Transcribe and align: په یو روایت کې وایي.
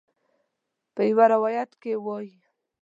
په 0.93 1.01
یو 1.09 1.19
روایت 1.33 1.71
کې 1.81 1.91
وایي. 2.05 2.35